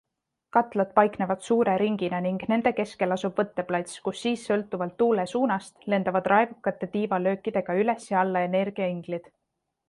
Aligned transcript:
Katlad 0.55 0.93
paiknevad 0.99 1.41
suure 1.47 1.75
ringina 1.81 2.21
ning 2.27 2.39
nende 2.53 2.71
keskel 2.79 3.13
asub 3.17 3.41
võtteplats, 3.41 3.99
kus 4.07 4.23
siis 4.27 4.47
sõltuvalt 4.49 4.97
tuule 5.03 5.27
suunast 5.35 5.87
lendavad 5.95 6.31
raevukate 6.35 6.91
tiivalöökidega 6.97 7.77
üles 7.85 8.09
ja 8.15 8.23
alla 8.25 8.45
energiainglid. 8.49 9.31